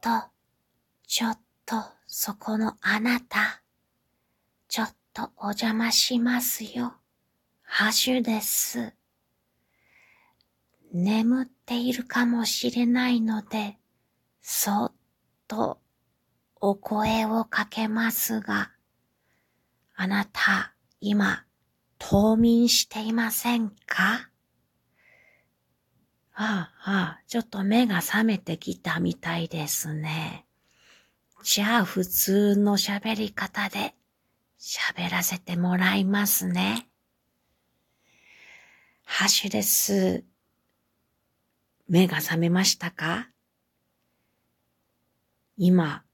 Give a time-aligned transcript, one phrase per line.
[0.00, 0.08] と、
[1.06, 3.62] ちょっと、そこのあなた。
[4.68, 6.94] ちょっとお邪魔しますよ。
[7.62, 8.94] ハシュです。
[10.92, 13.78] 眠っているかもしれないので、
[14.40, 14.92] そっ
[15.46, 15.80] と
[16.60, 18.72] お声をかけますが、
[19.94, 21.44] あなた、今、
[21.98, 24.30] 冬眠していませんか？
[26.40, 30.46] ああ、ああ、ちょっと目が覚めてきたみたいですね。
[31.42, 33.96] じゃあ普通の喋り方で
[34.60, 36.88] 喋らせてもらいますね。
[39.04, 40.22] ハシュです。
[41.88, 43.30] 目が覚めましたか？
[45.56, 46.04] 今、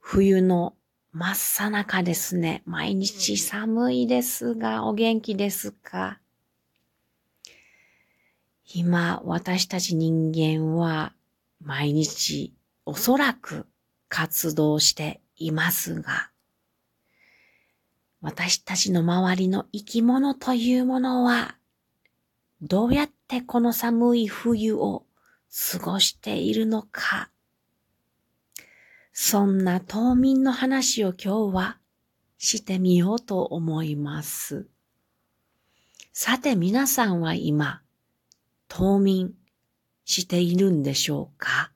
[0.00, 0.74] 冬の
[1.12, 2.62] 真っ最中ですね。
[2.66, 6.18] 毎日寒いですが、お元気ですか？
[8.70, 11.14] 今、私たち人間は
[11.62, 13.66] 毎日おそらく
[14.10, 16.30] 活動していますが、
[18.20, 21.56] 私たちの周りの生き物というものは、
[22.60, 25.06] どうやってこの寒い冬を
[25.72, 27.30] 過ごしているのか。
[29.14, 31.78] そんな冬眠の話を今日は
[32.36, 34.66] してみようと思います。
[36.12, 37.80] さて皆さんは今、
[38.78, 39.34] 冬眠
[40.04, 41.72] しているんでしょうか？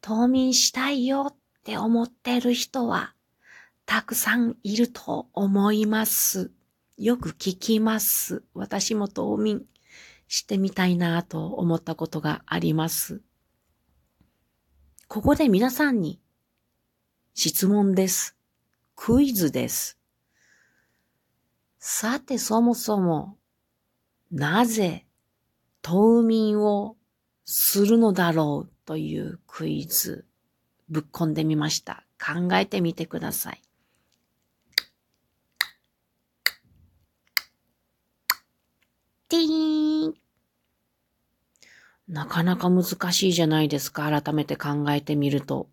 [0.00, 3.14] 冬眠したいよって思ってる人は
[3.86, 6.50] たくさんいると思います。
[6.96, 8.42] よく聞きます。
[8.52, 9.64] 私も冬眠
[10.26, 13.22] してみたいなと思ったことがあります。
[15.06, 16.20] ここで皆さんに
[17.34, 18.36] 質問です。
[18.96, 20.00] クイズです。
[21.78, 23.36] さてそもそも
[24.32, 25.04] なぜ
[25.82, 26.96] 冬眠を
[27.44, 30.26] するのだろうというクイズ
[30.88, 32.04] ぶっ込んでみました。
[32.18, 33.62] 考えてみてください。
[39.28, 40.14] ティーン
[42.08, 44.08] なかなか難しいじゃないですか。
[44.22, 45.68] 改めて考えてみると。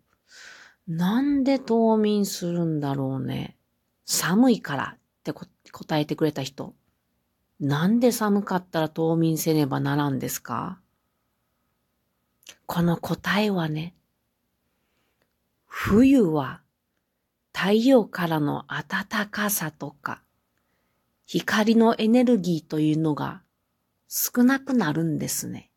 [0.86, 3.56] なんで冬眠するんだろうね。
[4.04, 6.74] 寒いからって答えてくれた人。
[7.58, 10.78] なんで寒かったら冬眠せねばならんですか？
[12.66, 13.94] この答えはね、
[15.66, 16.60] 冬は
[17.54, 20.20] 太陽からの暖かさとか、
[21.24, 23.40] 光のエネルギーというのが
[24.08, 25.70] 少なくなるんですね。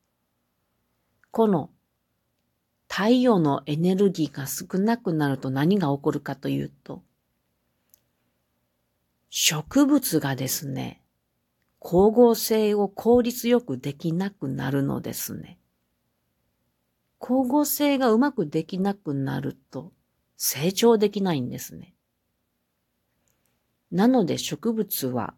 [1.31, 1.69] この
[2.89, 7.03] 太陽のエネルギーが少なくなると何が起こるかというと、
[9.29, 10.98] 植物がですね、
[11.81, 15.59] 光合成を効率よくできなくなるのですね。
[17.21, 19.91] 光合成がうまくできなくなると
[20.37, 21.93] 成長できないんですね。
[23.91, 25.33] なので植物は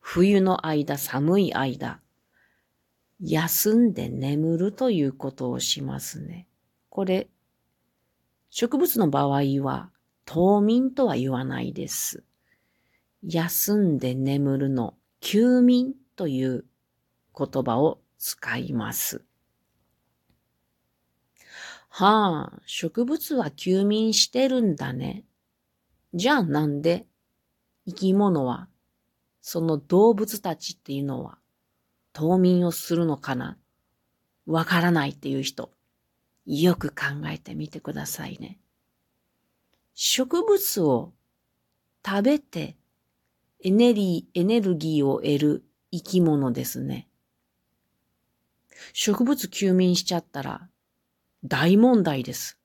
[0.00, 2.00] 冬の間、寒い間、
[3.20, 6.48] 休んで眠るということをしますね。
[6.88, 7.28] これ、
[8.50, 9.90] 植物の場合は
[10.24, 12.24] 冬眠とは言わないです。
[13.22, 14.94] 休んで眠るの
[15.24, 16.64] 休眠という
[17.38, 19.24] 言葉を使います。
[21.88, 25.24] はあ、植物は休眠してるんだね。
[26.12, 27.06] じゃあなんで？
[27.86, 28.68] 生き物は、
[29.40, 31.38] その動物たちっていうのは
[32.12, 33.56] 冬眠をするのかな？
[34.46, 35.70] わからないっていう人、
[36.46, 38.58] よく考えてみてくださいね。
[39.94, 41.12] 植物を
[42.04, 42.76] 食べて
[43.64, 47.08] エネリー、エネルギーを得る生き物ですね。
[48.92, 50.68] 植物休眠しちゃったら
[51.44, 52.58] 大問題です。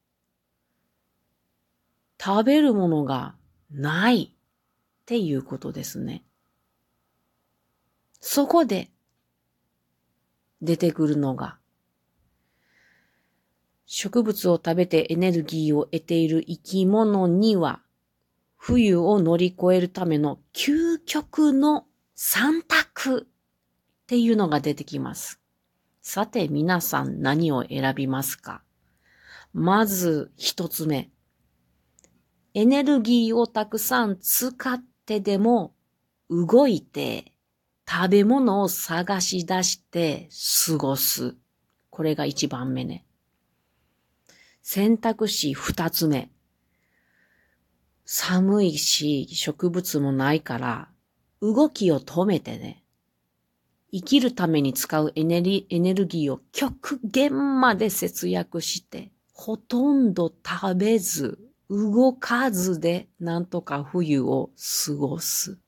[2.19, 3.35] 食べるものが
[3.71, 6.23] ないっていうことですね。
[8.19, 8.89] そこで
[10.61, 11.59] 出てくるのが、
[13.85, 17.81] 植物を食べてエネルギーを得ている生き物には、
[18.67, 21.85] 冬を乗り越えるための究極の
[22.15, 25.39] 三択っていうのが出てきます。
[26.01, 28.63] さて皆さん何を選びますか？
[29.53, 31.09] まず一つ目。
[32.53, 35.73] エネルギーをたくさん使ってでも
[36.29, 37.31] 動いて
[37.89, 40.27] 食べ物を探し出して
[40.67, 41.37] 過ごす。
[41.89, 43.05] これが一番目ね。
[44.61, 46.29] 選択肢二つ目。
[48.09, 50.87] 寒いし植物もないから
[51.41, 52.81] 動きを止めてね。
[53.91, 61.37] 生きるために使うエネルギーを極限まで節約してほとんど食べず、
[61.69, 64.51] 動かずでなんとか冬を
[64.85, 65.59] 過ごす。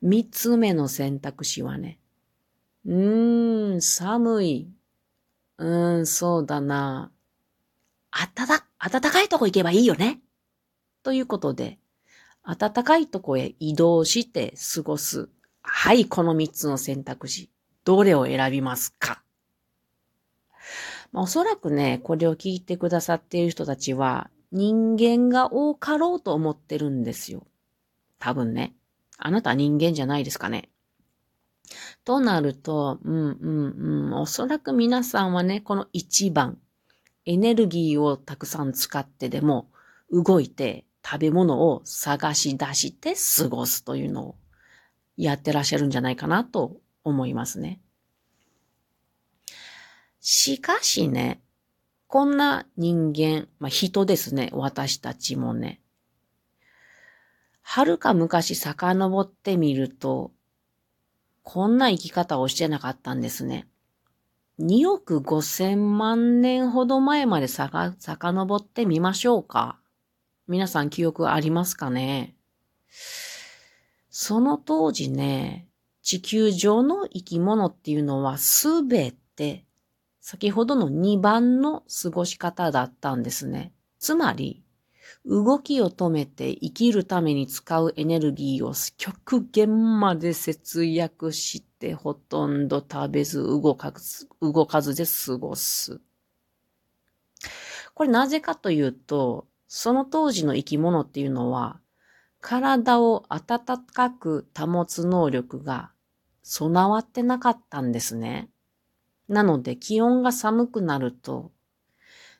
[0.00, 1.98] 三つ目の選択肢はね、
[2.86, 4.70] うーん、寒い。
[5.58, 7.10] うーん、そうだな。
[8.12, 10.20] あたた、暖かいとこ行けばいいよね。
[11.02, 11.78] ということで、
[12.44, 15.28] 暖かいとこへ移動して過ごす。
[15.62, 17.50] はい、この三つの選択肢。
[17.84, 19.22] どれを選びますか？
[21.12, 27.46] まあ、おそらくね、これを聞いてくださっている人たちは、人間が多かろうと思ってるんですよ。
[28.18, 28.74] 多分ね。
[29.16, 30.70] あなたは人間じゃないですかね。
[32.04, 36.58] となると、うんうんうん、おそらく皆さんはね、この一番、
[37.26, 39.70] エネルギーをたくさん使ってでも、
[40.10, 44.34] 動いて食べ物を探し出して過ごすというのを
[45.16, 47.80] やってらっしゃるんじゃないかなと思いますね。
[50.20, 51.40] しかしね、
[52.06, 55.80] こんな人間、まあ、人ですね、私たちもね、
[57.62, 60.32] はるか昔遡ってみると、
[61.42, 63.66] こんな生き方をしてなかったんですね。
[64.60, 69.79] 2億5千万年ほど前までさか、遡ってみましょうか。
[70.50, 72.34] 皆さん記憶ありますかね？
[74.10, 75.68] その当時ね、
[76.02, 79.64] 地球上の生き物っていうのはすべて
[80.20, 83.72] 先ほどの2番の過ごし方だったんですね。
[84.00, 84.64] つまり、
[85.24, 96.00] 動きを止めて生きるために使うエネルギーを極限まで節約してほとんど食べず動かず、動かずで過ごす。
[97.94, 101.78] これなぜかというと、その当時の生き物っていうのは、
[102.40, 105.92] 体を温かく保つ能力が
[106.42, 108.50] 備わってなかったんですね。
[109.28, 111.52] なので気温が寒くなると、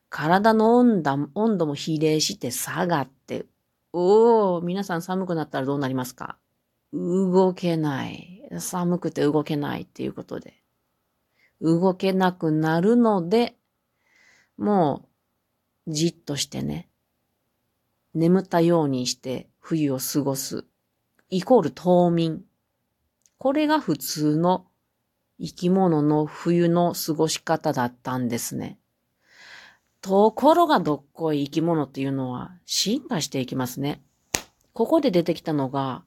[0.08, 3.46] 体の温度温度も比例して下がって、
[3.92, 6.36] おー、皆さん寒くなったらどうなりますか？
[6.92, 8.42] 動けない。
[8.58, 10.60] 寒くて動けないっていうことで。
[11.60, 13.54] 動けなくなるので、
[14.58, 15.08] も
[15.86, 16.89] う、じっとしてね、
[18.14, 20.64] 眠ったようにして冬を過ごす。
[21.28, 22.44] イコール冬眠。
[23.38, 24.66] これが普通の
[25.40, 28.78] 生き物の冬の過ごし方だったんですね。
[30.02, 34.02] ところがどっこい生き物っていうのは進化していきますね。
[34.72, 36.04] ここで出てきたのが、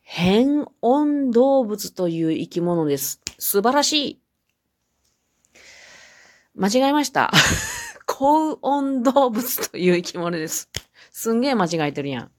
[0.00, 3.20] 変温動物という生き物です。
[3.38, 4.20] 素晴らしい。
[6.54, 7.32] 間違えました。
[8.06, 10.68] 高温動物という生き物です。
[11.10, 12.30] すんげえ間違えてるやん。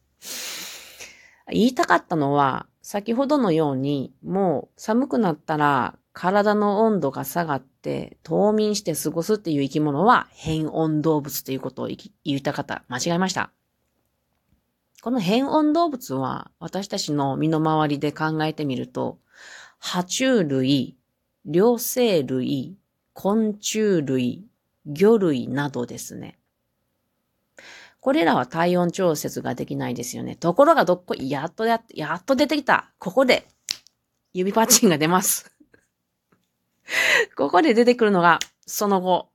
[1.52, 13.52] 言いたかったのは、先ほどのように、もう寒くなったら体の温度が下がって冬眠して過ごすっていう生き物は変温動物ということを言いた方、間違えました。
[15.02, 19.20] この変温動物は私たちの身の回りで考えてみると、
[19.82, 20.98] 爬虫類、
[21.46, 22.78] 両生類、
[23.14, 24.48] 昆虫類、
[24.86, 26.40] 魚類などですね。
[28.06, 30.36] これらは体温調節ができないですよね。
[30.36, 32.92] ところがどっこい、やっとやっ、やっと出てきた。
[33.00, 33.48] ここで、
[34.31, 35.51] 指パッチンが出ます。
[37.36, 38.38] ここで出てくるのが、
[38.68, 39.30] その後、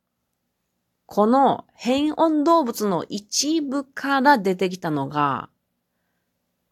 [1.06, 5.48] この変温動物の一部から出てきたのが、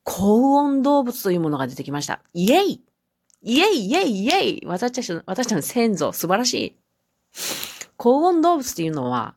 [0.04, 2.22] 高温動物というものが出てきました。
[2.32, 2.80] イェイ
[3.42, 6.76] イェイイェイイェイ私たちの、私たちの先祖、素晴らしい。
[7.96, 9.34] 高温動物っていうのは、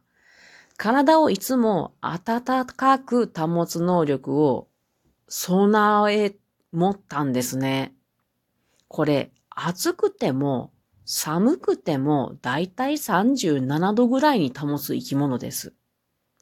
[0.81, 4.67] 体をいつも暖かく保つ能力を
[5.27, 6.35] 備え
[6.71, 7.93] 持ったんですね。
[8.88, 10.73] これ、暑くても
[11.05, 15.75] 寒くてもだいたい37度ぐらいに保つ生き物です。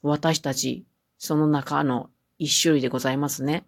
[0.03, 0.85] 私たち、
[1.17, 3.65] その中の一種類でございますね。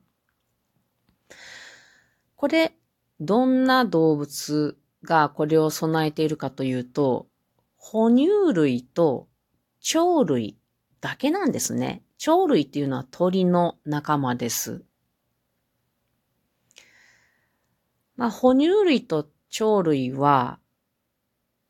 [2.38, 2.78] これ、
[3.20, 7.28] どんな動物がこれを備えているかというと、
[7.76, 9.28] 哺乳類と
[9.82, 10.61] 鳥類
[11.02, 12.04] だけなんですね。
[12.24, 14.84] 鳥類っていうのは鳥の仲間です。
[18.16, 20.60] まあ、哺乳類と鳥類は、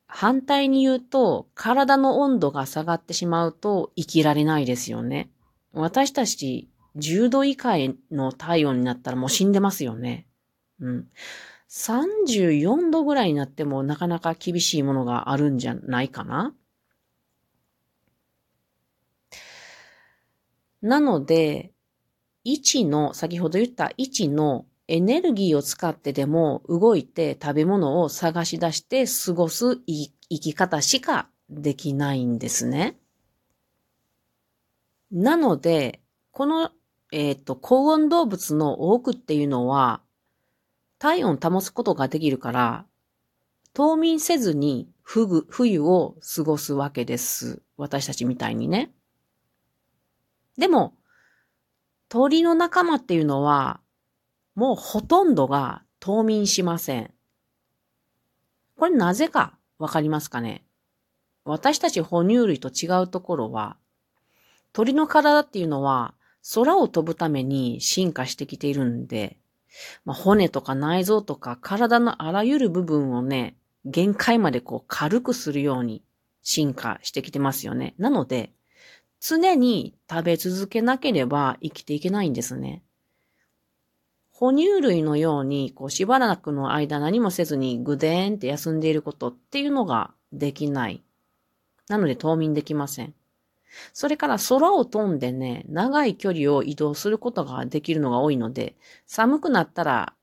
[0.06, 5.32] 反対に言うと、体の温度が下がってしまうと生きられないですよね。
[5.72, 7.76] 私たち10度以下
[8.12, 10.28] の体温になったらもう死んでますよね。
[10.82, 11.08] うん。
[11.70, 16.54] 34度ぐらいになってもなかなか厳しいものがあるんじゃないかな
[20.82, 21.72] なので、
[22.46, 32.98] 1の、先ほど言った1のエネルギーを使ってでも動いて食べ物を探し出して過ごす生き方しかできないんですね。
[35.12, 36.72] なので、この、
[37.12, 40.02] えっ、ー、と、高温動物の多くっていうのは、
[40.98, 42.86] 体温を保つことができるから、
[43.74, 47.62] 冬眠せずに冬冬を過ごすわけです。
[47.78, 48.92] 私たちみたいにね。
[50.62, 50.94] でも、
[52.08, 53.80] 鳥の仲間っていうのは、
[54.54, 57.12] もうほとんどが冬眠しません。
[58.78, 60.64] これなぜかわかりますかね？
[61.46, 63.76] 私たち哺乳類と違うところは、
[64.72, 66.14] 鳥の体っていうのは
[66.54, 69.40] 空を飛ぶために進化してきているんで、
[70.06, 76.04] まあ、骨とか内臓とか体のあらゆる部分をね、限界までこう軽くするように
[76.44, 77.96] 進化してきてますよね。
[77.98, 78.54] なので、
[79.22, 82.82] 常に食べ続けなければ生きていけないんですね。
[84.32, 91.04] 哺乳類のように、こう、しばらくの間何もせずにぐでーんって休んでいることっていうのができない。
[91.88, 93.14] なので冬眠できません。
[93.94, 98.76] それから空を飛んでね、長い距離を移動することができるのが多いので、
[99.06, 100.16] 寒くなったら、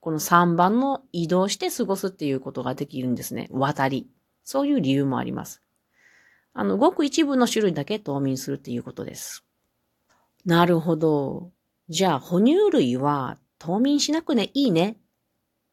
[0.00, 3.48] この3番の移動して過ごすっていうことができるんですね。
[3.50, 4.06] 渡り。
[4.44, 5.62] そういう理由もあります。
[6.58, 9.44] あの、ごく一部の種類だけ冬眠するっていうことです。
[10.46, 11.52] なるほど。
[11.90, 14.96] じゃあ、哺乳類は冬眠しなくね、いいねっ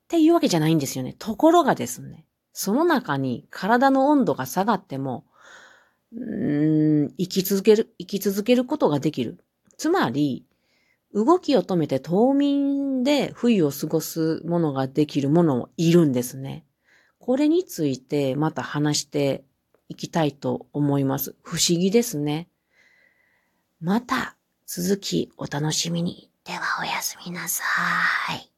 [0.09, 1.15] ていうわけじゃないんですよね。
[1.17, 5.23] ところがですね、その中に体の温度が下がっても、
[6.11, 9.39] うーん、生き続ける、生き続けることができる。
[9.77, 10.45] つまり、
[11.13, 16.65] 動きを止めて冬眠で冬を過ごすものができるものもいるんですね。
[17.19, 19.45] これについてまた話して
[19.89, 21.35] いきたいと思います。
[21.41, 22.47] 不思議ですね。
[23.81, 26.29] また続きお楽しみに。
[26.45, 27.63] ではおやすみなさ
[28.35, 28.52] い。